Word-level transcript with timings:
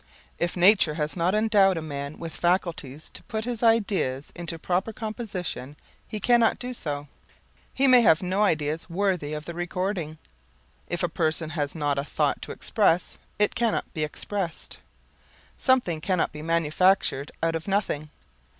If 0.39 0.57
nature 0.57 0.95
has 0.95 1.15
not 1.15 1.35
endowed 1.35 1.77
a 1.77 1.81
man 1.83 2.17
with 2.17 2.33
faculties 2.33 3.11
to 3.11 3.21
put 3.25 3.45
his 3.45 3.61
ideas 3.61 4.31
into 4.35 4.57
proper 4.57 4.91
composition 4.91 5.77
he 6.07 6.19
cannot 6.19 6.57
do 6.57 6.73
so. 6.73 7.07
He 7.71 7.85
may 7.85 8.01
have 8.01 8.23
no 8.23 8.41
ideas 8.41 8.89
worthy 8.89 9.35
the 9.35 9.53
recording. 9.53 10.17
If 10.87 11.03
a 11.03 11.07
person 11.07 11.51
has 11.51 11.75
not 11.75 11.99
a 11.99 12.03
thought 12.03 12.41
to 12.41 12.51
express, 12.51 13.19
it 13.37 13.53
cannot 13.53 13.93
be 13.93 14.03
expressed. 14.03 14.79
Something 15.59 16.01
cannot 16.01 16.31
be 16.31 16.41
manufactured 16.41 17.31
out 17.43 17.53
of 17.55 17.67
nothing. 17.67 18.09